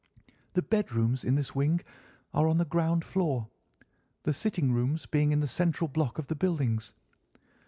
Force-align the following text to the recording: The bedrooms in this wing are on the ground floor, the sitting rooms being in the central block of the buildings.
The 0.53 0.63
bedrooms 0.63 1.23
in 1.23 1.35
this 1.35 1.53
wing 1.53 1.81
are 2.33 2.47
on 2.47 2.57
the 2.57 2.65
ground 2.65 3.05
floor, 3.05 3.51
the 4.23 4.33
sitting 4.33 4.71
rooms 4.71 5.05
being 5.05 5.31
in 5.31 5.41
the 5.41 5.47
central 5.47 5.87
block 5.87 6.17
of 6.17 6.25
the 6.25 6.33
buildings. 6.33 6.95